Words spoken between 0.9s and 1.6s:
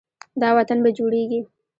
جوړیږي.